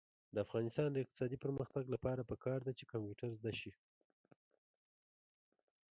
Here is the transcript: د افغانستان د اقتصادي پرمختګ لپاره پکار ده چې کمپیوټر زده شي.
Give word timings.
د 0.33 0.35
افغانستان 0.45 0.87
د 0.91 0.97
اقتصادي 1.03 1.37
پرمختګ 1.43 1.83
لپاره 1.93 2.27
پکار 2.31 2.59
ده 2.67 2.71
چې 2.77 2.83
کمپیوټر 2.91 3.29
زده 3.39 3.53
شي. 3.59 3.71